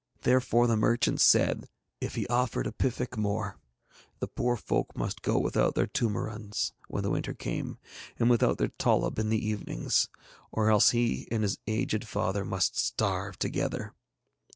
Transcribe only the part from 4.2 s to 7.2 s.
poor folk must go without their toomarunds when the